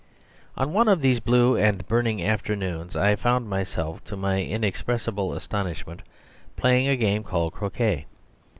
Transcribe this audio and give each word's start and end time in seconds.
On 0.57 0.73
one 0.73 0.87
of 0.87 1.01
these 1.01 1.19
blue 1.19 1.55
and 1.55 1.87
burning 1.87 2.25
afternoons 2.25 2.95
I 2.95 3.15
found 3.15 3.47
myself, 3.47 4.03
to 4.05 4.17
my 4.17 4.41
inexpressible 4.41 5.31
astonishment, 5.31 6.01
playing 6.57 6.87
a 6.87 6.97
game 6.97 7.21
called 7.21 7.53
croquet. 7.53 8.07